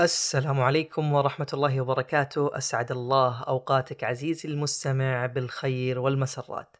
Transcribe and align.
السلام 0.00 0.60
عليكم 0.60 1.12
ورحمة 1.12 1.46
الله 1.52 1.80
وبركاته، 1.80 2.58
أسعد 2.58 2.92
الله 2.92 3.42
أوقاتك 3.42 4.04
عزيزي 4.04 4.48
المستمع 4.48 5.26
بالخير 5.26 5.98
والمسرات. 5.98 6.76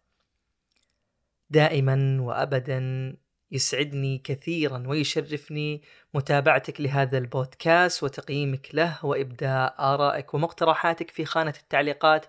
دائما 1.50 2.18
وأبدا 2.20 2.80
يسعدني 3.50 4.18
كثيرا 4.18 4.84
ويشرفني 4.86 5.82
متابعتك 6.14 6.80
لهذا 6.80 7.18
البودكاست 7.18 8.02
وتقييمك 8.02 8.68
له 8.74 9.04
وإبداء 9.04 9.74
آرائك 9.78 10.34
ومقترحاتك 10.34 11.10
في 11.10 11.24
خانة 11.24 11.54
التعليقات، 11.62 12.26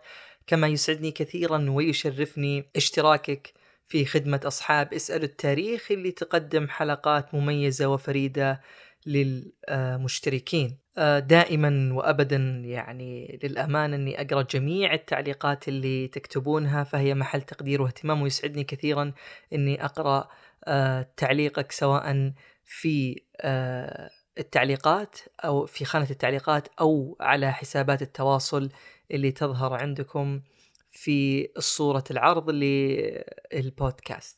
كما 0.48 0.68
يسعدني 0.68 1.12
كثيرا 1.12 1.70
ويشرفني 1.70 2.70
اشتراكك 2.76 3.54
في 3.88 4.06
خدمة 4.06 4.42
أصحاب 4.46 4.94
اسأل 4.94 5.24
التاريخ 5.24 5.92
اللي 5.92 6.12
تقدم 6.12 6.68
حلقات 6.68 7.34
مميزة 7.34 7.88
وفريدة 7.88 8.62
للمشتركين 9.08 10.78
آه، 10.98 11.20
دائما 11.20 11.94
وابدا 11.94 12.38
يعني 12.66 13.40
للامانه 13.44 13.96
أني 13.96 14.22
أقرأ 14.22 14.42
جميع 14.42 14.94
التعليقات 14.94 15.68
اللي 15.68 16.08
تكتبونها 16.08 16.84
فهي 16.84 17.14
محل 17.14 17.42
تقدير 17.42 17.82
واهتمام 17.82 18.22
ويسعدني 18.22 18.64
كثيرا 18.64 19.14
أني 19.54 19.86
أقرأ 19.86 20.28
آه، 20.66 21.08
تعليقك 21.18 21.72
سواء 21.72 22.34
في 22.66 23.22
آه، 23.42 24.10
التعليقات 24.38 25.18
أو 25.46 25.66
في 25.66 25.86
خانة 25.86 26.08
التعليقات 26.10 26.68
أو 26.80 27.18
على 27.22 27.54
حسابات 27.54 28.02
التواصل 28.02 28.70
اللي 29.12 29.32
تظهر 29.32 29.74
عندكم 29.74 30.42
في 30.92 31.50
صورة 31.60 32.04
العرض 32.12 32.50
للبودكاست. 32.50 34.38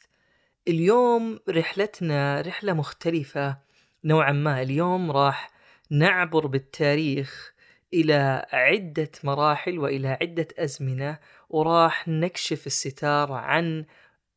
اليوم 0.68 1.40
رحلتنا 1.50 2.42
رحلة 2.42 2.74
مختلفة 2.74 3.69
نوعا 4.04 4.32
ما 4.32 4.62
اليوم 4.62 5.12
راح 5.12 5.52
نعبر 5.90 6.48
بالتاريخ 6.48 7.54
إلى 7.94 8.46
عدة 8.54 9.12
مراحل 9.24 9.80
وإلى 9.80 10.08
عدة 10.22 10.48
أزمنة 10.58 11.18
وراح 11.50 12.08
نكشف 12.08 12.68
الستار 12.68 13.32
عن 13.32 13.86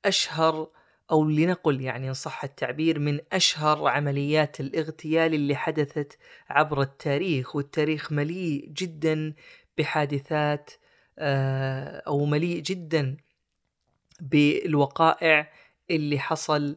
أشهر 0.05 0.69
أو 1.11 1.25
لنقل 1.25 1.81
يعني 1.81 2.09
إن 2.09 2.14
صح 2.14 2.45
التعبير 2.45 2.98
من 2.98 3.20
أشهر 3.33 3.89
عمليات 3.89 4.61
الاغتيال 4.61 5.34
اللي 5.34 5.56
حدثت 5.56 6.19
عبر 6.48 6.83
التاريخ. 6.83 7.56
والتاريخ 7.56 8.12
مليء 8.12 8.69
جدا 8.69 9.34
بحادثات 9.79 10.70
آه، 11.19 12.03
أو 12.06 12.25
مليء 12.25 12.61
جدا 12.61 13.17
بالوقائع 14.20 15.53
اللي 15.91 16.19
حصل 16.19 16.77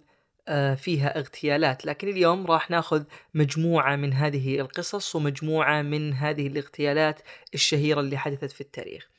فيها 0.76 1.20
اغتيالات. 1.20 1.86
لكن 1.86 2.08
اليوم 2.08 2.46
راح 2.46 2.70
ناخذ 2.70 3.04
مجموعة 3.34 3.96
من 3.96 4.14
هذه 4.14 4.60
القصص 4.60 5.16
ومجموعة 5.16 5.82
من 5.82 6.14
هذه 6.14 6.48
الاغتيالات 6.48 7.22
الشهيرة 7.54 8.00
اللي 8.00 8.18
حدثت 8.18 8.52
في 8.52 8.62
التاريخ. 8.62 9.10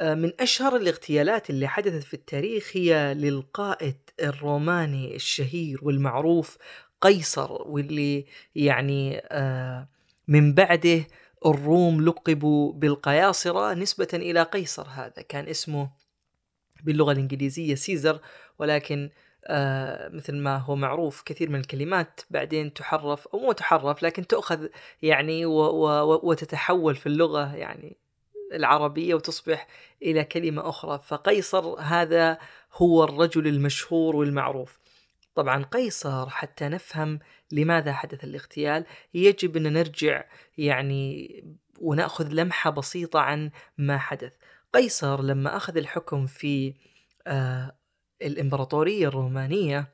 آه، 0.00 0.14
من 0.14 0.32
أشهر 0.40 0.76
الاغتيالات 0.76 1.50
اللي 1.50 1.68
حدثت 1.68 2.02
في 2.04 2.14
التاريخ 2.14 2.70
هي 2.72 3.14
للقائد 3.14 3.96
الروماني 4.22 5.16
الشهير 5.16 5.78
والمعروف 5.82 6.58
قيصر 7.00 7.52
واللي 7.52 8.26
يعني 8.54 9.18
آه، 9.18 9.88
من 10.28 10.54
بعده 10.54 11.06
الروم 11.46 12.04
لقبوا 12.04 12.72
بالقياصرة 12.72 13.74
نسبة 13.74 14.08
إلى 14.14 14.42
قيصر 14.42 14.86
هذا. 14.88 15.22
كان 15.28 15.48
اسمه 15.48 15.90
باللغة 16.84 17.12
الإنجليزية 17.12 17.74
سيزر 17.74 18.20
ولكن 18.58 19.10
آه 19.12 19.27
مثل 20.10 20.36
ما 20.36 20.56
هو 20.56 20.76
معروف 20.76 21.22
كثير 21.22 21.50
من 21.50 21.60
الكلمات 21.60 22.20
بعدين 22.30 22.74
تحرف 22.74 23.28
أو 23.28 23.38
مو 23.38 23.52
تحرف 23.52 24.02
لكن 24.02 24.26
تؤخذ 24.26 24.66
يعني 25.02 25.46
وتتحول 25.46 26.96
في 26.96 27.06
اللغة 27.06 27.56
يعني 27.56 27.96
العربية 28.52 29.14
وتصبح 29.14 29.66
إلى 30.02 30.24
كلمة 30.24 30.68
أخرى. 30.68 31.00
فقيصر 31.04 31.80
هذا 31.80 32.38
هو 32.74 33.04
الرجل 33.04 33.46
المشهور 33.46 34.16
والمعروف. 34.16 34.78
طبعا 35.34 35.64
قيصر 35.64 36.28
حتى 36.28 36.68
نفهم 36.68 37.18
لماذا 37.52 37.92
حدث 37.92 38.24
الاغتيال. 38.24 38.84
يجب 39.14 39.56
أن 39.56 39.72
نرجع 39.72 40.24
يعني 40.58 41.44
ونأخذ 41.80 42.28
لمحة 42.28 42.70
بسيطة 42.70 43.20
عن 43.20 43.50
ما 43.78 43.98
حدث. 43.98 44.32
قيصر 44.72 45.22
لما 45.22 45.56
أخذ 45.56 45.76
الحكم 45.76 46.26
في 46.26 46.74
آه 47.26 47.76
الإمبراطورية 48.22 49.08
الرومانية 49.08 49.88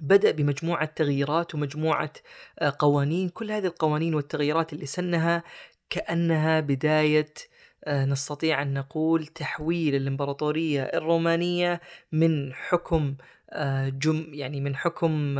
بدأ 0.00 0.30
بمجموعة 0.30 0.84
تغييرات 0.84 1.54
ومجموعة 1.54 2.12
آه، 2.58 2.76
قوانين. 2.78 3.28
كل 3.28 3.50
هذه 3.50 3.66
القوانين 3.66 4.14
والتغييرات 4.14 4.72
اللي 4.72 4.86
سنها 4.86 5.42
كأنها 5.90 6.60
بداية 6.60 7.34
آه، 7.84 8.04
نستطيع 8.04 8.62
أن 8.62 8.74
نقول 8.74 9.26
تحويل 9.26 9.94
الإمبراطورية 9.94 10.82
الرومانية 10.82 11.80
من 12.12 12.52
حكم 12.54 13.14
آه، 13.50 13.88
جم 13.88 14.26
يعني 14.34 14.60
من 14.60 14.76
حكم 14.76 15.38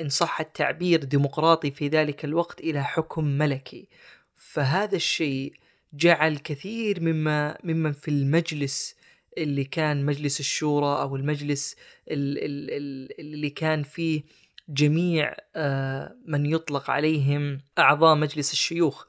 إن 0.00 0.08
صح 0.08 0.40
التعبير 0.40 1.04
ديمقراطي 1.04 1.70
في 1.70 1.88
ذلك 1.88 2.24
الوقت 2.24 2.60
إلى 2.60 2.84
حكم 2.84 3.24
ملكي. 3.24 3.88
فهذا 4.36 4.96
الشيء 4.96 5.52
جعل 5.92 6.36
كثير 6.36 7.00
مما 7.00 7.58
ممن 7.64 7.92
في 7.92 8.08
المجلس 8.08 8.95
اللي 9.38 9.64
كان 9.64 10.04
مجلس 10.04 10.40
الشورى 10.40 11.02
أو 11.02 11.16
المجلس 11.16 11.76
اللي 12.08 13.50
كان 13.50 13.82
فيه 13.82 14.22
جميع 14.68 15.34
آه، 15.56 16.16
من 16.26 16.46
يطلق 16.46 16.90
عليهم 16.90 17.60
أعضاء 17.78 18.16
مجلس 18.16 18.52
الشيوخ. 18.52 19.06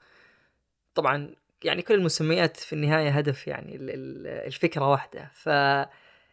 طبعا 0.96 1.36
يعني 1.64 1.82
كل 1.82 1.94
المسميات 1.94 2.58
في 2.58 2.74
النهاية 2.74 3.10
هدف 3.10 3.48
يعني 3.48 3.78
الفكرة 4.46 4.92
واحدة. 4.92 5.32
ف 5.34 5.50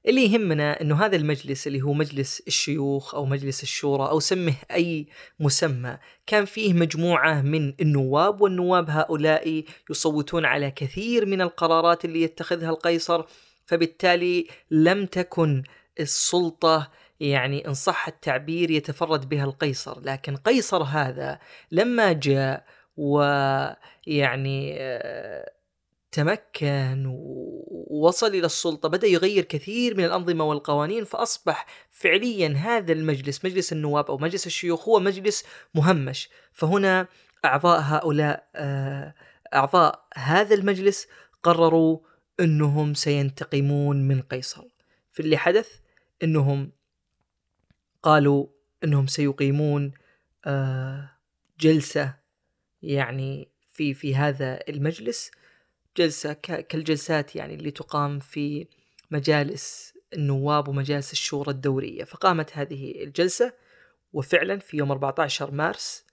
اللي 0.09 0.25
يهمنا 0.25 0.81
إنه 0.81 1.05
هذا 1.05 1.17
المجلس 1.17 1.67
اللي 1.67 1.83
هو 1.83 1.93
مجلس 1.93 2.43
الشيوخ 2.47 3.15
أو 3.15 3.25
مجلس 3.27 3.63
الشورى 3.63 4.09
أو 4.09 4.21
سمه 4.21 4.55
أي 4.71 5.07
مسمى 5.41 5.99
كان 6.27 6.45
فيه 6.45 6.73
مجموعة 6.73 7.43
من 7.43 7.75
النواب 7.81 8.41
والنواب 8.41 8.91
هؤلاء 8.91 9.65
يصوتون 9.91 10.45
على 10.45 10.71
كثير 10.71 11.27
من 11.27 11.41
القرارات 11.41 12.05
اللي 12.05 12.23
يتخذها 12.23 12.71
القيصر. 12.71 13.25
فبالتالي 13.67 14.47
لم 14.71 15.07
تكن 15.07 15.63
السلطة 16.01 16.91
يعني 17.21 17.69
إن 17.69 17.75
صح 17.75 18.09
التعبير 18.09 18.71
يتفرد 18.71 19.29
بها 19.29 19.45
القيصر 19.45 20.01
لكن 20.01 20.37
قيصر 20.37 20.83
هذا 20.83 21.39
لما 21.71 22.13
جاء 22.13 22.65
ويعني 22.97 24.77
آه، 24.79 25.51
تمكن 26.13 27.05
ووصل 27.07 28.27
إلى 28.27 28.47
السلطة 28.47 28.89
بدأ 28.89 29.07
يغير 29.07 29.45
كثير 29.45 29.97
من 29.97 30.05
الأنظمة 30.05 30.45
والقوانين 30.45 31.05
فأصبح 31.05 31.67
فعليا 31.91 32.49
هذا 32.49 32.93
المجلس 32.93 33.45
مجلس 33.45 33.73
النواب 33.73 34.07
أو 34.07 34.19
مجلس 34.19 34.47
الشيوخ 34.47 34.89
هو 34.89 35.01
مجلس 35.01 35.45
مهمش. 35.75 36.29
فهنا 36.53 37.07
أعضاء 37.45 37.81
هؤلاء 37.81 38.49
آه، 38.57 39.15
أعضاء 39.55 40.07
هذا 40.15 40.55
المجلس 40.55 41.09
قرروا 41.43 41.99
إنهم 42.41 42.95
سينتقمون 42.95 44.09
من 44.09 44.23
قيصر. 44.23 44.65
في 45.13 45.21
اللي 45.21 45.37
حدث 45.37 45.79
إنهم 46.23 46.73
قالوا 48.03 48.47
إنهم 48.85 49.07
سيقيمون 49.07 49.93
آه، 50.45 51.11
جلسة 51.61 52.15
يعني 52.83 53.49
في 53.73 53.95
في 53.95 54.17
هذا 54.17 54.61
المجلس. 54.69 55.31
جلسة 55.97 56.33
كالجلسات 56.33 57.37
يعني 57.37 57.55
اللي 57.55 57.71
تقام 57.71 58.19
في 58.19 58.67
مجالس 59.11 59.95
النواب 60.13 60.69
ومجالس 60.69 61.13
الشورى 61.13 61.51
الدورية. 61.51 62.05
فقامت 62.05 62.57
هذه 62.57 63.05
الجلسة 63.05 63.53
وفعلا 64.13 64.59
في 64.59 64.77
يوم 64.77 64.91
14 64.91 65.51
مارس 65.51 66.05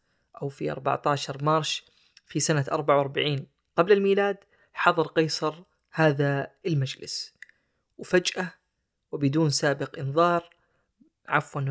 أو 0.42 0.50
في 0.50 0.72
14 0.72 1.44
مارش 1.44 1.86
في 2.26 2.40
سنة 2.40 2.66
44 2.72 3.48
قبل 3.78 3.92
الميلاد 3.92 4.38
حضر 4.74 5.08
قيصر 5.08 5.64
هذا 5.92 6.52
المجلس. 6.66 7.34
وفجأة 7.98 8.54
وبدون 9.12 9.50
سابق 9.50 10.00
إنذار 10.00 10.50
عفوا 11.28 11.62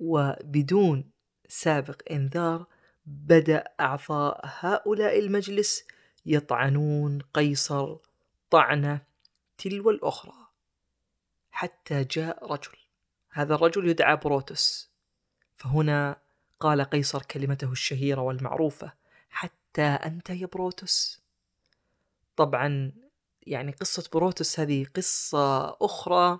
وبدون 0.00 1.10
سابق 1.48 2.02
إنذار 2.10 2.66
بدأ 3.06 3.64
أعضاء 3.80 4.40
هؤلاء 4.44 5.18
المجلس 5.18 5.84
يطعنون 6.26 7.18
قيصر 7.34 7.96
طعنة 8.50 9.00
تلو 9.58 9.90
الأخرى. 9.90 10.34
حتى 11.50 12.04
جاء 12.04 12.52
رجل. 12.52 12.76
هذا 13.30 13.54
الرجل 13.54 13.88
يدعى 13.88 14.16
بروتوس. 14.16 14.90
فهنا 15.56 16.16
قال 16.60 16.82
قيصر 16.82 17.22
كلمته 17.22 17.72
الشهيرة 17.72 18.20
والمعروفة 18.20 18.92
حتى 19.30 19.82
أنت 19.82 20.30
يا 20.30 20.46
بروتوس. 20.46 21.20
طبعا 22.36 22.92
يعني 23.46 23.72
قصة 23.72 24.10
بروتوس 24.12 24.60
هذه 24.60 24.86
قصة 24.96 25.76
أخرى 25.80 26.38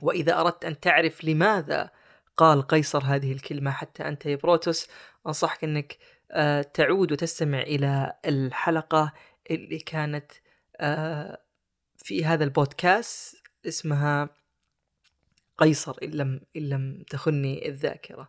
وإذا 0.00 0.40
أردت 0.40 0.64
أن 0.64 0.80
تعرف 0.80 1.24
لماذا 1.24 1.90
قال 2.36 2.62
قيصر 2.62 3.02
هذه 3.04 3.32
الكلمة 3.32 3.70
حتى 3.70 4.08
أنت 4.08 4.26
يا 4.26 4.36
بروتوس 4.36 4.88
أنصحك 5.26 5.64
أنك 5.64 5.98
آه، 6.30 6.62
تعود 6.62 7.12
وتستمع 7.12 7.60
إلى 7.60 8.12
الحلقة 8.24 9.12
اللي 9.50 9.78
كانت 9.78 10.32
آه، 10.76 11.38
في 11.96 12.24
هذا 12.24 12.44
البودكاست 12.44 13.36
اسمها 13.66 14.28
قيصر 15.58 15.96
إن 16.02 16.10
لم 16.10 16.40
إن 16.56 16.62
لم 16.62 17.04
تخني 17.10 17.68
الذاكرة. 17.68 18.28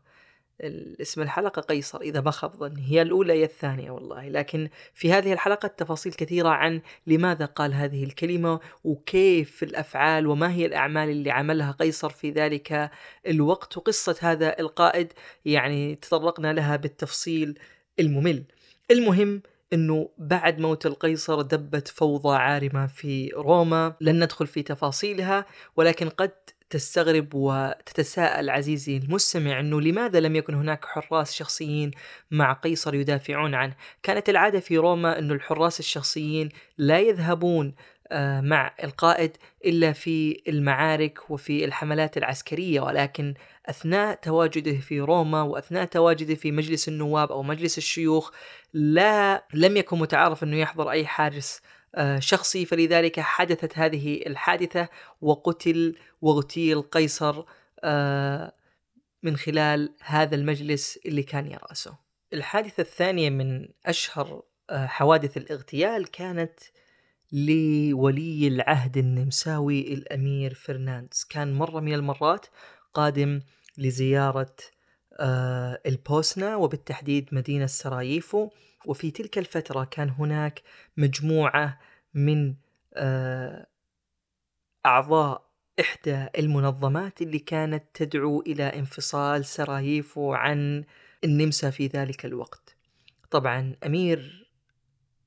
اسم 1.01 1.21
الحلقة 1.21 1.61
قيصر 1.61 2.01
إذا 2.01 2.21
ما 2.21 2.31
خاب 2.31 2.55
ظني. 2.55 2.91
هي 2.91 3.01
الأولى 3.01 3.33
هي 3.33 3.43
الثانية 3.43 3.91
والله. 3.91 4.29
لكن 4.29 4.69
في 4.93 5.13
هذه 5.13 5.33
الحلقة 5.33 5.67
تفاصيل 5.67 6.13
كثيرة 6.13 6.49
عن 6.49 6.81
لماذا 7.07 7.45
قال 7.45 7.73
هذه 7.73 8.03
الكلمة 8.03 8.59
وكيف 8.83 9.63
الأفعال 9.63 10.27
وما 10.27 10.51
هي 10.51 10.65
الأعمال 10.65 11.09
اللي 11.09 11.31
عملها 11.31 11.71
قيصر 11.71 12.09
في 12.09 12.31
ذلك 12.31 12.91
الوقت 13.27 13.77
وقصة 13.77 14.15
هذا 14.21 14.59
القائد. 14.59 15.13
يعني 15.45 15.95
تطرقنا 15.95 16.53
لها 16.53 16.75
بالتفصيل 16.75 17.59
الممل. 17.99 18.43
المهم 18.91 19.41
إنه 19.73 20.09
بعد 20.17 20.59
موت 20.59 20.85
القيصر 20.85 21.41
دبت 21.41 21.87
فوضى 21.87 22.37
عارمة 22.37 22.87
في 22.87 23.29
روما. 23.35 23.95
لن 24.01 24.23
ندخل 24.23 24.47
في 24.47 24.63
تفاصيلها 24.63 25.45
ولكن 25.75 26.09
قد 26.09 26.31
تستغرب 26.69 27.33
وتتساءل 27.33 28.49
عزيزي 28.49 28.97
المستمع 28.97 29.59
إنه 29.59 29.81
لماذا 29.81 30.19
لم 30.19 30.35
يكن 30.35 30.53
هناك 30.53 30.85
حراس 30.85 31.33
شخصيين 31.33 31.91
مع 32.31 32.53
قيصر 32.53 32.95
يدافعون 32.95 33.55
عنه؟ 33.55 33.75
كانت 34.03 34.29
العادة 34.29 34.59
في 34.59 34.77
روما 34.77 35.19
إنه 35.19 35.33
الحراس 35.33 35.79
الشخصيين 35.79 36.49
لا 36.77 36.99
يذهبون 36.99 37.75
آه، 38.11 38.41
مع 38.41 38.73
القائد 38.83 39.37
إلا 39.65 39.93
في 39.93 40.41
المعارك 40.47 41.29
وفي 41.29 41.65
الحملات 41.65 42.17
العسكرية 42.17 42.81
ولكن 42.81 43.33
أثناء 43.65 44.15
تواجده 44.15 44.77
في 44.77 44.99
روما 44.99 45.41
وأثناء 45.41 45.85
تواجده 45.85 46.35
في 46.35 46.51
مجلس 46.51 46.87
النواب 46.87 47.31
أو 47.31 47.43
مجلس 47.43 47.77
الشيوخ 47.77 48.31
لا 48.73 49.45
لم 49.53 49.77
يكن 49.77 49.99
متعارف 49.99 50.43
إنه 50.43 50.57
يحضر 50.57 50.91
أي 50.91 51.05
حارس 51.05 51.61
شخصي 52.19 52.65
فلذلك 52.65 53.19
حدثت 53.19 53.77
هذه 53.77 54.27
الحادثة 54.27 54.87
وقتل 55.21 55.95
واغتيل 56.21 56.81
قيصر 56.81 57.43
آه، 57.83 58.53
من 59.23 59.37
خلال 59.37 59.95
هذا 60.01 60.35
المجلس 60.35 60.99
اللي 61.05 61.23
كان 61.23 61.47
يرأسه. 61.51 61.97
الحادثة 62.33 62.81
الثانية 62.81 63.29
من 63.29 63.67
أشهر 63.85 64.43
آه، 64.69 64.85
حوادث 64.85 65.37
الاغتيال 65.37 66.11
كانت 66.11 66.59
لولي 67.31 68.47
العهد 68.47 68.97
النمساوي 68.97 69.93
الأمير 69.93 70.53
فرناندز 70.53 71.25
كان 71.29 71.53
مرة 71.53 71.79
من 71.79 71.93
المرات 71.93 72.45
قادم 72.93 73.41
لزيارة 73.77 74.55
البوسنة 75.85 76.57
وبالتحديد 76.57 77.29
مدينة 77.31 77.65
سراييفو. 77.65 78.49
وفي 78.87 79.11
تلك 79.11 79.37
الفترة 79.37 79.83
كان 79.83 80.09
هناك 80.09 80.61
مجموعة 80.97 81.79
من 82.13 82.55
آه، 82.93 83.67
أعضاء 84.85 85.45
إحدى 85.79 86.27
المنظمات 86.37 87.21
اللي 87.21 87.39
كانت 87.39 87.83
تدعو 87.93 88.41
إلى 88.41 88.63
انفصال 88.63 89.45
سراييفو 89.45 90.33
عن 90.33 90.83
النمسا 91.23 91.69
في 91.69 91.87
ذلك 91.87 92.25
الوقت. 92.25 92.75
طبعا 93.31 93.75
أمير 93.85 94.47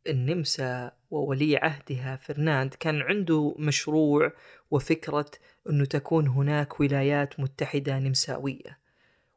النمسا 0.06 0.92
وولي 1.10 1.56
عهدها 1.56 2.16
فرناند 2.16 2.74
كان 2.74 3.02
عنده 3.02 3.54
مشروع 3.58 4.32
وفكرة 4.70 5.30
أنه 5.70 5.84
تكون 5.84 6.28
هناك 6.28 6.80
ولايات 6.80 7.40
متحدة 7.40 7.98
نمساوية. 7.98 8.78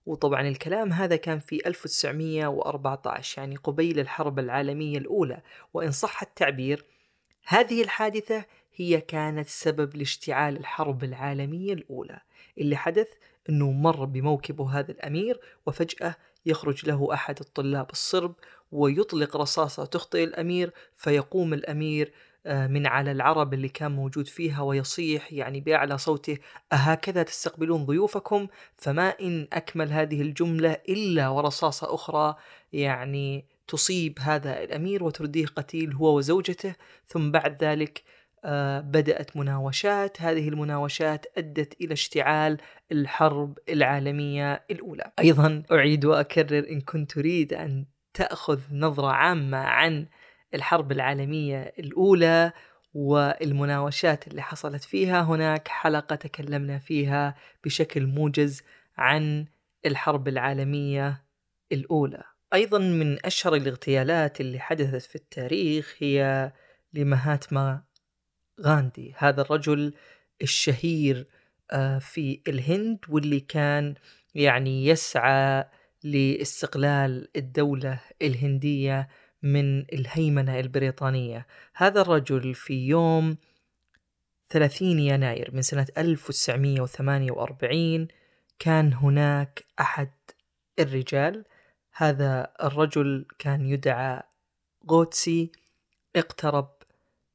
وطبعا 0.06 0.48
الكلام 0.48 0.94
هذا 0.94 1.16
كان 1.16 1.40
في 1.40 1.68
1914 1.68 3.42
يعني 3.42 3.56
قبيل 3.56 4.00
الحرب 4.00 4.40
العالمية 4.40 4.98
الأولى. 4.98 5.42
وإن 5.74 5.92
صح 5.92 6.22
التعبير 6.22 6.86
هذه 7.48 7.82
الحادثة 7.82 8.46
هي 8.76 9.02
كانت 9.02 9.48
سبب 9.48 9.96
لاشتعال 9.96 10.58
الحرب 10.58 11.04
العالمية 11.04 11.74
الأولى 11.74 12.20
اللي 12.58 12.76
حدث 12.76 13.08
أنه 13.50 13.72
مر 13.72 14.06
بموكبه 14.06 14.80
هذا 14.80 14.92
الأمير 14.92 15.40
وفجأة 15.66 16.16
يخرج 16.46 16.88
له 16.88 17.14
أحد 17.14 17.40
الطلاب 17.40 17.92
الصرب 17.92 18.36
ويطلق 18.72 19.38
رصاصة 19.38 19.86
تخطئ 19.86 20.24
الأمير 20.24 20.74
فيقوم 20.96 21.54
الأمير 21.54 22.14
من 22.46 22.88
على 22.88 23.12
العرب 23.12 23.54
اللي 23.54 23.70
كان 23.70 23.92
موجود 23.92 24.28
فيها 24.28 24.62
ويصيح 24.62 25.34
يعني 25.34 25.60
بأعلى 25.60 25.98
صوته 25.98 26.38
أهكذا 26.74 27.24
تستقبلون 27.24 27.86
ضيوفكم 27.86 28.48
فما 28.78 29.10
إن 29.10 29.48
أكمل 29.54 29.92
هذه 29.92 30.22
الجملة 30.22 30.78
إلا 30.90 31.30
ورصاصة 31.30 31.96
أخرى 31.96 32.36
يعني 32.74 33.46
تصيب 33.68 34.20
هذا 34.20 34.64
الأمير 34.64 35.04
وترديه 35.04 35.46
قتيل 35.46 35.94
هو 35.94 36.18
وزوجته. 36.18 36.76
ثم 37.08 37.32
بعد 37.32 37.64
ذلك 37.64 38.04
آه، 38.46 38.80
بدأت 38.80 39.38
مناوشات 39.38 40.22
هذه 40.22 40.50
المناوشات 40.50 41.26
أدت 41.38 41.82
إلى 41.82 41.94
اشتعال 41.94 42.58
الحرب 42.92 43.60
العالمية 43.70 44.64
الأولى. 44.72 45.12
أيضا 45.20 45.64
أعيد 45.72 46.06
وأكرر 46.06 46.70
إن 46.70 46.82
كنت 46.82 47.12
تريد 47.12 47.54
أن 47.54 47.86
تأخذ 48.14 48.60
نظرة 48.72 49.08
عامة 49.08 49.58
عن 49.58 50.08
الحرب 50.54 50.92
العالمية 50.92 51.74
الأولى 51.80 52.52
والمناوشات 52.94 54.28
اللي 54.28 54.42
حصلت 54.42 54.84
فيها 54.84 55.22
هناك 55.22 55.68
حلقة 55.68 56.16
تكلمنا 56.16 56.80
فيها 56.80 57.36
بشكل 57.64 58.06
موجز 58.06 58.64
عن 58.98 59.46
الحرب 59.86 60.28
العالمية 60.28 61.24
الأولى. 61.72 62.24
أيضا 62.54 62.80
من 62.80 63.26
أشهر 63.26 63.56
الاغتيالات 63.56 64.42
اللي 64.42 64.60
حدثت 64.60 65.02
في 65.10 65.16
التاريخ 65.16 65.96
هي 66.00 66.52
لمهاتما 66.94 67.84
غاندي 68.62 69.14
هذا 69.18 69.42
الرجل 69.42 69.94
الشهير 70.42 71.28
آه، 71.72 72.00
في 72.00 72.42
الهند 72.48 73.00
واللي 73.10 73.40
كان 73.40 73.96
يعني 74.36 74.86
يسعى 74.86 75.66
لاستقلال 76.04 77.28
الدولة 77.36 78.00
الهندية 78.22 79.10
من 79.44 79.80
الهيمنة 79.80 80.60
البريطانية. 80.60 81.48
هذا 81.76 82.02
الرجل 82.02 82.54
في 82.54 82.88
يوم 82.88 83.38
30 84.50 85.00
يناير 85.00 85.50
من 85.54 85.62
سنة 85.62 85.88
1948 85.98 88.08
كان 88.60 88.94
هناك 88.94 89.64
أحد 89.80 90.12
الرجال. 90.80 91.46
هذا 91.94 92.54
الرجل 92.64 93.26
كان 93.40 93.66
يدعى 93.66 94.22
غوتسي 94.90 95.52
اقترب 96.16 96.70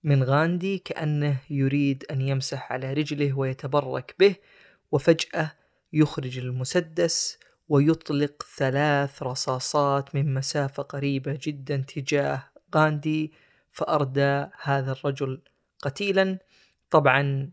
من 0.04 0.22
غاندي 0.22 0.78
كأنه 0.78 1.36
يريد 1.50 2.04
أن 2.10 2.20
يمسح 2.20 2.72
على 2.72 2.92
رجله 2.92 3.38
ويتبرك 3.38 4.14
به 4.18 4.36
وفجأة 4.92 5.52
يخرج 5.92 6.38
المسدس 6.38 7.38
ويطلق 7.68 8.42
ثلاث 8.56 9.22
رصاصات 9.22 10.14
من 10.14 10.34
مسافة 10.34 10.82
قريبة 10.82 11.38
جدا 11.42 11.76
تجاه 11.76 12.42
غاندي 12.74 13.32
فأردى 13.70 14.46
هذا 14.62 14.92
الرجل 14.92 15.42
قتيلا. 15.82 16.38
طبعا 16.90 17.50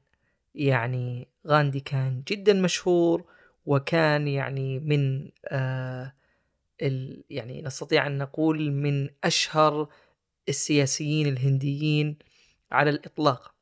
يعني 0.56 1.28
غاندي 1.48 1.80
كان 1.80 2.24
جدا 2.28 2.54
مشهور 2.54 3.26
وكان 3.66 4.28
يعني 4.28 4.80
من 4.80 5.32
آه 5.48 6.14
ال 6.82 7.24
يعني 7.30 7.62
نستطيع 7.62 8.08
أن 8.08 8.18
نقول 8.18 8.72
من 8.72 9.10
أشهر 9.24 9.88
السياسيين 10.50 11.28
الهنديين 11.28 12.18
على 12.72 12.90
الإطلاق. 12.90 13.54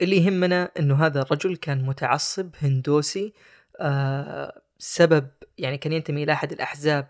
اللي 0.00 0.16
يهمنا 0.16 0.70
أنه 0.78 1.06
هذا 1.06 1.22
الرجل 1.22 1.56
كان 1.56 1.82
متعصب 1.86 2.50
هندوسي 2.58 3.32
آه 3.80 4.62
سبب 4.84 5.28
يعني 5.58 5.78
كان 5.78 5.92
ينتمي 5.92 6.22
إلى 6.22 6.32
أحد 6.32 6.52
الأحزاب 6.52 7.08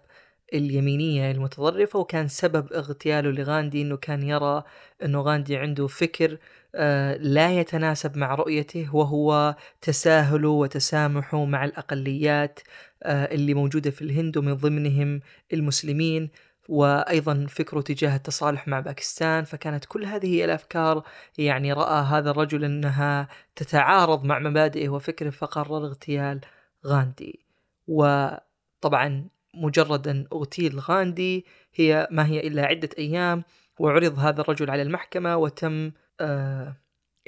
اليمينية 0.55 1.31
المتطرفة 1.31 1.99
وكان 1.99 2.29
سبب 2.29 2.73
اغتياله 2.73 3.31
لغاندي 3.31 3.83
أنه 3.83 3.97
كان 3.97 4.23
يرى 4.23 4.63
أنه 5.05 5.21
غاندي 5.21 5.57
عنده 5.57 5.87
فكر 5.87 6.39
آه، 6.75 7.17
لا 7.17 7.61
يتناسب 7.61 8.17
مع 8.17 8.35
رؤيته 8.35 8.97
وهو 8.97 9.57
تساهله 9.81 10.49
وتسامحه 10.49 11.45
مع 11.45 11.65
الأقليات 11.65 12.61
آه، 13.03 13.35
اللي 13.35 13.55
موجودة 13.55 13.91
في 13.91 14.03
الهند 14.03 14.37
ومن 14.37 14.55
ضمنهم 14.55 15.21
المسلمين 15.53 16.31
وأيضا 16.69 17.47
فكره 17.49 17.81
تجاه 17.81 18.17
التصالح 18.17 18.69
مع 18.69 18.81
باكستان. 18.81 19.45
فكانت 19.45 19.85
كل 19.85 20.05
هذه 20.05 20.45
الأفكار 20.45 21.03
يعني 21.39 21.73
رأى 21.73 22.05
هذا 22.05 22.31
الرجل 22.31 22.65
إنها 22.65 23.29
تتعارض 23.57 24.25
مع 24.25 24.39
مبادئه 24.39 24.89
وفكره 24.89 25.31
فقرر 25.31 25.87
اغتيال 25.87 26.41
غاندي. 26.87 27.52
وطبعا 27.89 29.29
مجرد 29.55 30.09
أن 30.09 30.27
أغتيل 30.33 30.81
غاندي 30.81 31.47
هي 31.75 32.09
ما 32.11 32.27
هي 32.27 32.41
إلا 32.41 32.67
عدة 32.67 32.89
أيام 32.99 33.45
وعرض 33.79 34.19
هذا 34.19 34.41
الرجل 34.41 34.71
على 34.71 34.83
المحكمة 34.83 35.37
وتم 35.37 35.93
آه، 36.21 36.77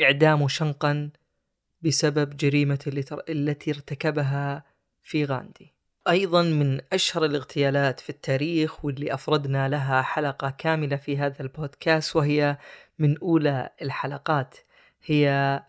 إعدامه 0.03 0.49
شنقا 0.49 1.11
بسبب 1.83 2.37
جريمة 2.37 2.79
التي 3.29 3.71
ارتكبها 3.71 4.65
في 5.03 5.25
غاندي 5.25 5.75
أيضا 6.09 6.43
من 6.43 6.81
أشهر 6.93 7.25
الاغتيالات 7.25 8.01
في 8.01 8.11
التاريخ 8.11 8.85
واللي 8.85 9.15
أفردنا 9.15 9.69
لها 9.69 10.03
حلقة 10.03 10.51
كاملة 10.51 10.97
في 10.97 11.19
هذا 11.19 11.43
البودكاست 11.43 12.17
وهي 12.17 12.59
من 12.99 13.19
أولى 13.19 13.71
الحلقات 13.83 14.57
هي 15.05 15.63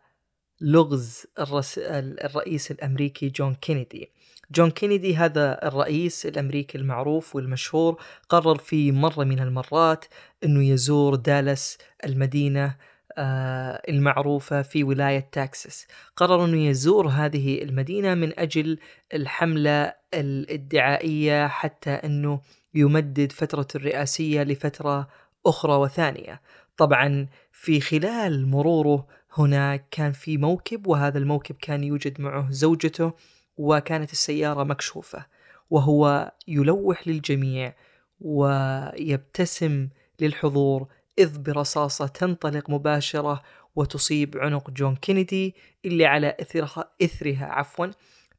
لغز. 0.62 1.28
الرئيس 1.40 2.72
الأمريكي 2.72 3.30
جون 3.30 3.56
كينيدي. 3.56 4.12
جون 4.52 4.72
كينيدي 4.72 5.16
هذا 5.16 5.68
الرئيس 5.68 6.26
الأمريكي 6.26 6.78
المعروف 6.78 7.36
والمشهور 7.36 8.02
قرر 8.30 8.58
في 8.58 8.92
مرة 8.92 9.24
من 9.24 9.40
المرات 9.40 10.06
إنه 10.44 10.64
يزور 10.64 11.16
دالاس 11.16 11.78
المدينة 12.06 12.76
آه، 13.18 13.82
المعروفة 13.90 14.62
في 14.62 14.84
ولاية 14.84 15.30
تكساس 15.32 15.88
قرر 16.16 16.46
أنه 16.46 16.58
يزور 16.58 17.08
هذه 17.08 17.64
المدينة 17.64 18.14
من 18.14 18.40
أجل 18.40 18.78
الحملة 19.14 19.94
الإدعائية 20.14 21.48
حتى 21.48 21.90
أنه 21.90 22.42
يمدد 22.74 23.32
فترة 23.32 23.68
الرئاسية 23.76 24.44
لفترة 24.44 25.08
أخرى 25.46 25.74
وثانية. 25.74 26.42
طبعا 26.78 27.28
في 27.52 27.82
خلال 27.82 28.48
مروره 28.48 29.08
هناك 29.38 29.86
كان 29.92 30.12
في 30.12 30.38
موكب 30.38 30.88
وهذا 30.88 31.18
الموكب 31.18 31.56
كان 31.56 31.84
يوجد 31.84 32.22
معه 32.22 32.52
زوجته 32.52 33.14
وكانت 33.58 34.12
السيارة 34.12 34.64
مكشوفة 34.64 35.26
وهو 35.70 36.32
يلوح 36.48 37.08
للجميع 37.08 37.76
ويبتسم 38.22 39.90
للحضور 40.22 40.88
إذ 41.20 41.40
برصاصة 41.40 42.08
تنطلق 42.08 42.70
مباشرة 42.70 43.44
وتصيب 43.76 44.38
عنق 44.38 44.70
جون 44.70 44.96
كينيدي 44.96 45.56
اللي 45.86 46.06
على 46.06 46.36
إثرها, 46.42 46.92
إثرها 47.04 47.46
عفوا 47.46 47.88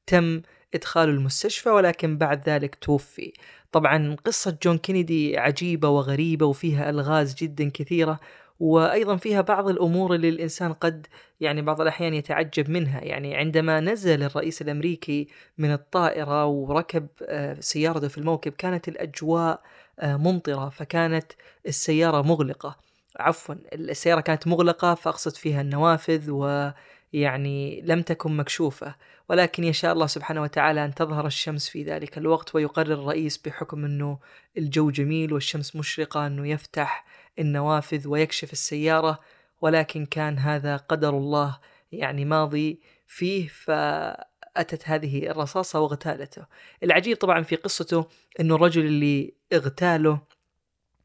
تم 0.07 0.43
إدخاله 0.75 1.13
المستشفى 1.13 1.69
ولكن 1.69 2.19
بعد 2.19 2.49
ذلك 2.49 2.75
توفي. 2.75 3.33
طبعا 3.73 4.17
قصة 4.25 4.59
جون 4.63 4.79
كينيدي 4.79 5.39
عجيبة 5.39 5.89
وغريبة 5.89 6.47
وفيها 6.47 6.91
ألغاز 6.91 7.35
جدا 7.35 7.71
كثيرة 7.75 8.21
وأيضا 8.61 9.17
فيها 9.17 9.41
بعض 9.41 9.69
الأمور 9.69 10.15
اللي 10.15 10.29
الإنسان 10.29 10.73
قد 10.73 11.07
يعني 11.41 11.63
بعض 11.63 11.81
الأحيان 11.81 12.15
يتعجب 12.15 12.71
منها. 12.71 13.01
يعني 13.01 13.37
عندما 13.37 13.81
نزل 13.81 14.23
الرئيس 14.23 14.63
الأمريكي 14.63 15.29
من 15.59 15.73
الطائرة 15.73 16.47
وركب 16.47 17.07
آه، 17.23 17.57
سيارته 17.61 18.09
في 18.09 18.19
الموكب 18.19 18.53
كانت 18.53 18.89
الأجواء 18.89 19.63
آه، 20.01 20.17
ممطرة 20.17 20.69
فكانت 20.69 21.33
السيارة 21.67 22.23
مغلقة. 22.23 22.77
عفوا 23.21 23.55
السيارة 23.73 24.21
كانت 24.21 24.47
مغلقة 24.47 24.95
فأقصد 24.95 25.37
فيها 25.37 25.61
النوافذ 25.61 26.31
ويعني 26.31 27.81
لم 27.85 28.03
تكن 28.03 28.37
مكشوفة. 28.37 28.95
ولكن 29.29 29.65
يشاء 29.65 29.93
الله 29.93 30.07
سبحانه 30.07 30.43
وتعالى 30.43 30.85
أن 30.85 30.95
تظهر 30.95 31.27
الشمس 31.27 31.69
في 31.69 31.83
ذلك 31.83 32.19
الوقت 32.19 32.55
ويقرر 32.55 32.93
الرئيس 32.93 33.39
بحكم 33.39 33.85
إنه 33.85 34.19
الجو 34.59 34.91
جميل 34.91 35.33
والشمس 35.33 35.77
مشرقة 35.77 36.27
إنه 36.27 36.49
يفتح 36.49 37.05
النوافذ 37.39 38.09
ويكشف 38.09 38.53
السيارة 38.53 39.21
ولكن 39.61 40.07
كان 40.07 40.39
هذا 40.39 40.77
قدر 40.77 41.19
الله 41.19 41.59
يعني 41.93 42.25
ماضي 42.25 42.81
فيه 43.07 43.49
فأتت 43.49 44.83
هذه 44.89 45.31
الرصاصة 45.31 45.81
واغتالته 45.81 46.47
العجيب 46.83 47.17
طبعا 47.17 47.43
في 47.43 47.57
قصته 47.57 48.09
أنه 48.41 48.55
الرجل 48.55 48.87
اللي 48.87 49.35
اغتاله 49.53 50.21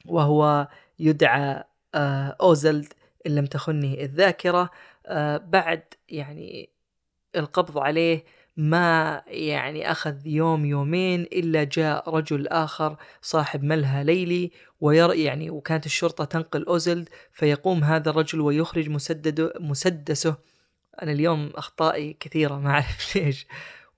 وهو 0.05 0.67
يدعى 0.99 1.63
آه، 1.95 2.35
أوزلد 2.41 2.93
إن 3.27 3.35
لم 3.35 3.45
تخني 3.45 4.03
الذاكرة 4.03 4.69
آه، 5.05 5.37
بعد 5.37 5.83
يعني 6.09 6.69
القبض 7.35 7.77
عليه 7.77 8.23
ما 8.61 9.21
يعني 9.27 9.91
أخذ 9.91 10.27
يوم 10.27 10.65
يومين 10.65 11.21
إلا 11.21 11.63
جاء 11.63 12.09
رجل 12.09 12.47
آخر 12.47 12.97
صاحب 13.21 13.63
ملهى 13.63 14.03
ليلي 14.03 14.51
وير 14.81 15.13
يعني 15.13 15.49
وكانت 15.49 15.85
الشرطة 15.85 16.25
تنقل 16.25 16.65
أوزلد 16.65 17.09
فيقوم 17.31 17.83
هذا 17.83 18.09
الرجل 18.09 18.41
ويخرج 18.41 18.89
مسدده 18.89 19.53
مسدسه. 19.59 20.35
أنا 21.01 21.11
اليوم 21.11 21.51
أخطائي 21.55 22.13
كثيرة 22.19 22.59
ما 22.59 22.69
أعرف 22.69 23.15
ليش. 23.15 23.47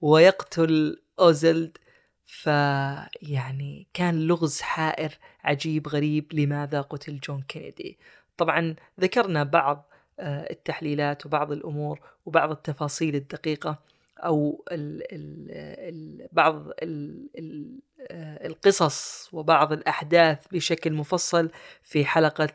ويقتل 0.01 1.01
أوزلد 1.19 1.77
فيعني 2.25 3.87
كان 3.93 4.27
لغز 4.27 4.61
حائر 4.61 5.17
عجيب 5.43 5.87
غريب 5.87 6.33
لماذا 6.33 6.81
قتل 6.81 7.19
جون 7.19 7.41
كينيدي. 7.41 7.99
طبعا 8.37 8.75
ذكرنا 9.01 9.43
بعض 9.43 9.89
آه، 10.19 10.51
التحليلات 10.51 11.25
وبعض 11.25 11.51
الأمور 11.51 11.99
وبعض 12.25 12.51
التفاصيل 12.51 13.15
الدقيقة. 13.15 13.92
أو 14.25 14.65
ال 14.71 15.13
ال 15.13 15.47
ال 15.51 16.27
بعض 16.31 16.67
ال 16.67 17.29
ال 17.37 17.79
آه، 18.11 18.47
القصص 18.47 19.29
وبعض 19.33 19.71
الأحداث 19.71 20.47
بشكل 20.51 20.93
مفصل 20.93 21.51
في 21.83 22.05
حلقة 22.05 22.49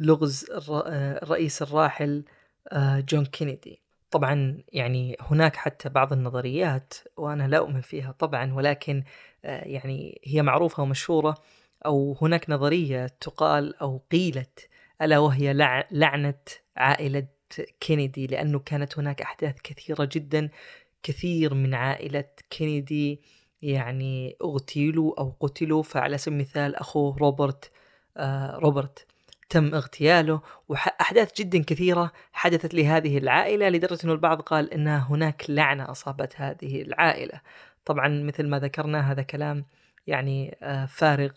لغز 0.00 0.46
آه، 0.50 1.22
الرئيس 1.22 1.62
الراحل 1.62 2.24
آه، 2.68 3.00
جون 3.00 3.24
كينيدي. 3.26 3.80
طبعا 4.10 4.62
يعني 4.72 5.16
هناك 5.20 5.56
حتى 5.56 5.88
بعض 5.88 6.12
النظريات 6.12 6.94
وأنا 7.16 7.48
لا 7.48 7.58
أؤمن 7.58 7.80
فيها 7.80 8.12
طبعا 8.12 8.54
ولكن 8.54 9.04
يعني 9.44 10.20
هي 10.24 10.42
معروفة 10.42 10.82
ومشهورة 10.82 11.34
أو 11.86 12.16
هناك 12.22 12.50
نظرية 12.50 13.06
تقال 13.06 13.76
أو 13.76 14.02
قيلت 14.12 14.68
ألا 15.02 15.18
وهي 15.18 15.52
لعنة 15.90 16.34
عائلة 16.76 17.26
كينيدي 17.80 18.26
لأنه 18.26 18.58
كانت 18.58 18.98
هناك 18.98 19.22
أحداث 19.22 19.56
كثيرة 19.64 20.08
جدا 20.12 20.48
كثير 21.02 21.54
من 21.54 21.74
عائلة 21.74 22.24
كينيدي 22.50 23.22
يعني 23.62 24.36
اغتيلوا 24.42 25.20
أو 25.20 25.36
قتلوا 25.40 25.82
فعلى 25.82 26.18
سبيل 26.18 26.38
المثال 26.38 26.76
أخوه 26.76 27.16
روبرت 27.18 27.70
آه 28.16 28.56
روبرت 28.56 29.06
تم 29.48 29.74
اغتياله 29.74 30.40
وأحداث 30.68 31.32
جدا 31.36 31.62
كثيرة 31.62 32.12
حدثت 32.32 32.74
لهذه 32.74 33.18
العائلة 33.18 33.68
لدرجة 33.68 33.98
أن 34.04 34.10
البعض 34.10 34.40
قال 34.40 34.72
أن 34.72 34.88
هناك 34.88 35.44
لعنة 35.48 35.90
أصابت 35.90 36.32
هذه 36.36 36.82
العائلة. 36.82 37.40
طبعا 37.84 38.08
مثل 38.08 38.48
ما 38.48 38.58
ذكرنا 38.58 39.12
هذا 39.12 39.22
كلام 39.22 39.64
يعني 40.06 40.56
آه 40.62 40.86
فارغ 40.86 41.30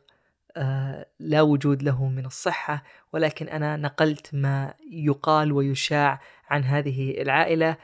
آه 0.58 1.06
لا 1.20 1.42
وجود 1.42 1.84
له 1.84 2.08
من 2.08 2.26
الصحة 2.26 2.84
ولكن 3.14 3.50
أنا 3.50 3.78
نقلت 3.78 4.30
ما 4.34 4.74
يقال 4.92 5.52
ويشاع 5.52 6.20
عن 6.50 6.64
هذه 6.64 7.22
العائلة. 7.22 7.78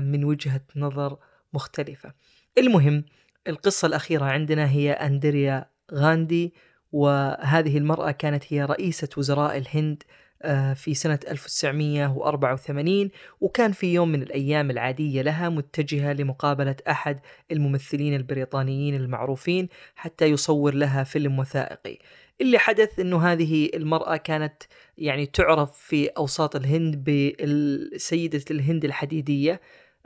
من 0.00 0.24
وجهة 0.24 0.60
نظر 0.76 1.18
مختلفة. 1.52 2.12
المهم 2.58 3.04
القصة 3.48 3.86
الأخيرة 3.86 4.24
عندنا 4.24 4.70
هي 4.70 4.92
أندريا 4.92 5.70
غاندي 5.94 6.54
وهذه 6.92 7.78
المرأة 7.78 8.10
كانت 8.10 8.52
هي 8.52 8.64
رئيسة 8.64 9.08
وزراء 9.16 9.56
الهند 9.58 10.02
آه، 10.42 10.74
في 10.74 10.94
سنة 10.94 11.18
1984 11.28 13.10
وكان 13.40 13.72
في 13.72 13.94
يوم 13.94 14.08
من 14.08 14.22
الأيام 14.22 14.70
العادية 14.70 15.22
لها 15.22 15.48
متجهة 15.48 16.12
لمقابلة 16.12 16.76
أحد 16.88 17.20
الممثلين 17.52 18.14
البريطانيين 18.14 18.94
المعروفين 18.94 19.68
حتى 19.94 20.26
يصور 20.26 20.74
لها 20.74 21.04
فيلم 21.04 21.38
وثائقي. 21.38 21.98
اللي 22.40 22.58
حدث 22.58 22.98
إنه 23.00 23.26
هذه 23.32 23.70
المرأة 23.74 24.16
كانت 24.16 24.62
يعني 24.98 25.26
تعرف 25.26 25.78
في 25.78 26.06
أوساط 26.06 26.56
الهند 26.56 26.96
بسيدة 27.04 28.44
الهند 28.50 28.84
الحديدية 28.84 29.60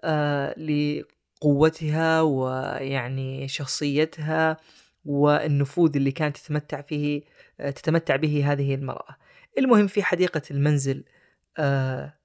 آه 0.05 0.55
لقوتها 0.59 2.21
ويعني 2.21 3.49
شخصيتها 3.49 4.57
والنفوذ 5.05 5.97
اللي 5.97 6.13
كانت 6.13 6.37
تتمتع 6.37 6.81
فيه 6.81 7.23
آه 7.61 7.71
تتمتع 7.71 8.17
به 8.17 8.53
هذه 8.53 8.75
المرأة. 8.75 9.17
المهم 9.59 9.87
في 9.87 10.03
حديقة 10.03 10.43
المنزل 10.51 11.05
آه 11.59 12.23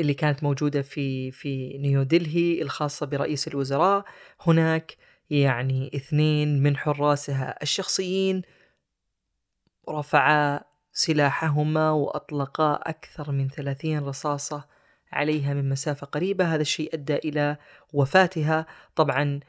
اللي 0.00 0.14
كانت 0.14 0.42
موجودة 0.42 0.82
في 0.82 1.30
في 1.30 1.78
نيودلهي 1.78 2.62
الخاصة 2.62 3.06
برئيس 3.06 3.48
الوزراء 3.48 4.04
هناك 4.40 4.96
يعني 5.40 5.90
اثنين 5.94 6.62
من 6.62 6.76
حراسها 6.76 7.62
الشخصيين 7.62 8.42
رفعا 9.88 10.60
سلاحهما 10.92 11.90
وأطلقا 11.90 12.74
أكثر 12.74 13.32
من 13.32 13.48
ثلاثين 13.48 13.98
رصاصة 13.98 14.64
عليها 15.12 15.54
من 15.54 15.68
مسافة 15.68 16.06
قريبة. 16.06 16.54
هذا 16.54 16.62
الشيء 16.62 16.94
أدى 16.94 17.16
إلى 17.16 17.56
وفاتها. 17.92 18.66
طبعا 18.96 19.40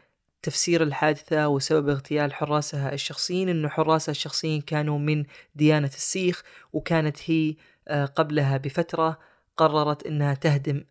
تفسير 0.41 0.83
الحادثة 0.83 1.47
وسبب 1.47 1.89
اغتيال 1.89 2.33
حراسها 2.33 2.93
الشخصيين 2.93 3.49
أن 3.49 3.69
حراسها 3.69 4.11
الشخصيين 4.11 4.61
كانوا 4.61 4.99
من 4.99 5.25
ديانة 5.55 5.87
السيخ 5.87 6.43
وكانت 6.73 7.31
هي 7.31 7.55
آه، 7.87 8.05
قبلها 8.05 8.57
بفترة 8.57 9.19
قررت 9.57 10.05
أنها 10.05 10.33
تهدم 10.33 10.83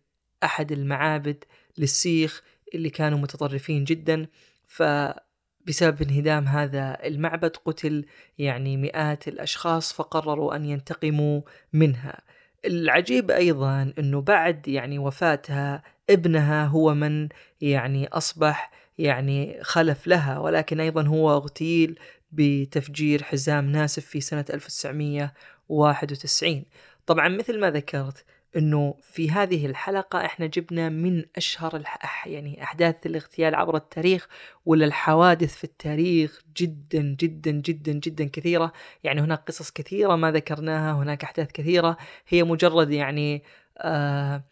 أحد 0.43 0.71
المعابد 0.71 1.43
للسيخ 1.77 2.43
اللي 2.73 2.89
كانوا 2.89 3.17
متطرفين 3.19 3.83
جدا. 3.83 4.27
فبسبب 4.73 6.01
انهدام 6.01 6.47
هذا 6.47 6.97
المعبد 7.03 7.55
قتل 7.65 8.05
يعني 8.37 8.77
مئات 8.77 9.27
الأشخاص 9.27 9.93
فقرروا 9.93 10.55
أن 10.55 10.65
ينتقموا 10.65 11.41
منها. 11.73 12.21
العجيب 12.65 13.31
أيضا 13.31 13.93
إنه 13.99 14.21
بعد 14.21 14.67
يعني 14.67 14.99
وفاتها 14.99 15.83
ابنها 16.09 16.65
هو 16.65 16.93
من 16.93 17.29
يعني 17.61 18.07
أصبح 18.07 18.71
يعني 18.97 19.63
خلف 19.63 20.07
لها 20.07 20.39
ولكن 20.39 20.79
أيضا 20.79 21.07
هو 21.07 21.31
اغتيل 21.31 21.99
بتفجير 22.31 23.23
حزام 23.23 23.71
ناسف 23.71 24.05
في 24.05 24.21
سنة 24.21 24.45
1991 24.53 26.65
طبعا 27.05 27.29
مثل 27.29 27.59
ما 27.59 27.71
ذكرت 27.71 28.25
إنه 28.57 28.95
في 29.01 29.31
هذه 29.31 29.65
الحلقة 29.65 30.25
إحنا 30.25 30.45
جبنا 30.45 30.89
من 30.89 31.25
أشهر 31.35 31.75
الح... 31.75 32.27
يعني 32.27 32.63
أحداث 32.63 33.05
الاغتيال 33.05 33.55
عبر 33.55 33.75
التاريخ 33.75 34.27
ولا 34.65 34.85
الحوادث 34.85 35.55
في 35.55 35.63
التاريخ 35.63 36.41
جدا 36.57 37.15
جدا 37.19 37.51
جدا 37.51 37.91
جدا 37.91 38.25
كثيرة. 38.25 38.73
يعني 39.03 39.21
هناك 39.21 39.43
قصص 39.47 39.71
كثيرة 39.71 40.15
ما 40.15 40.31
ذكرناها 40.31 40.93
هناك 40.93 41.23
أحداث 41.23 41.51
كثيرة. 41.51 41.97
هي 42.27 42.43
مجرد 42.43 42.91
يعني 42.91 43.43
آه 43.77 44.43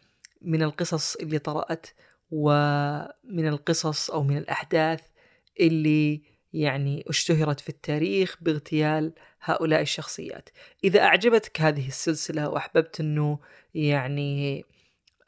من 0.42 0.64
القصص 0.64 1.16
اللي 1.16 1.40
طرأت 1.40 1.88
ومن 2.32 3.48
القصص 3.48 4.12
أو 4.12 4.24
من 4.24 4.38
الأحداث 4.38 5.02
اللي 5.60 6.22
يعني 6.54 7.04
اشتهرت 7.08 7.60
في 7.60 7.70
التاريخ 7.70 8.38
باغتيال 8.42 9.14
هؤلاء 9.44 9.82
الشخصيات. 9.82 10.50
إذا 10.84 11.04
أعجبتك 11.04 11.62
هذه 11.62 11.88
السلسلة 11.88 12.50
وأحببت 12.50 13.00
أنه 13.00 13.40
يعني 13.76 14.66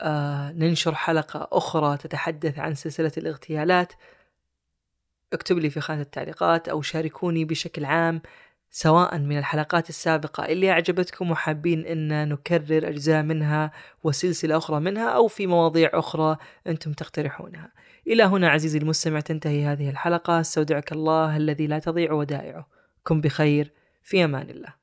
آه 0.01 0.51
ننشر 0.51 0.95
حلقة 0.95 1.47
أخرى 1.51 1.97
تتحدث 1.97 2.59
عن 2.59 2.75
سلسلة 2.75 3.11
الاغتيالات 3.17 3.93
اكتب 5.33 5.57
لي 5.57 5.69
في 5.69 5.81
خانة 5.81 6.01
التعليقات 6.01 6.69
أو 6.69 6.81
شاركوني 6.81 7.45
بشكل 7.45 7.85
عام 7.85 8.21
سواء 8.75 9.17
من 9.17 9.37
الحلقات 9.37 9.89
السابقة 9.89 10.45
اللي 10.45 10.71
أعجبتكم 10.71 11.31
وحابين 11.31 11.85
أن 11.85 12.29
نكرر 12.29 12.89
أجزاء 12.89 13.23
منها 13.23 13.71
وسلسلة 14.03 14.57
أخرى 14.57 14.79
منها 14.79 15.09
أو 15.09 15.27
في 15.27 15.47
مواضيع 15.47 15.89
أخرى 15.93 16.37
أنتم 16.67 16.93
تقترحونها. 16.93 17.71
إلى 18.07 18.23
هنا 18.23 18.49
عزيزي 18.49 18.79
المستمع 18.79 19.19
تنتهي 19.19 19.65
هذه 19.65 19.89
الحلقة. 19.89 20.39
أستودعك 20.39 20.91
الله 20.91 21.37
الذي 21.37 21.67
لا 21.67 21.79
تضيع 21.79 22.11
ودائعه. 22.11 22.67
كن 23.03 23.21
بخير. 23.21 23.71
في 24.03 24.23
أمان 24.23 24.49
الله. 24.49 24.73